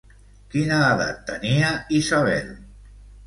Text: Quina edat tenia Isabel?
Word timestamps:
Quina 0.53 0.77
edat 0.85 1.19
tenia 1.27 1.69
Isabel? 1.99 2.51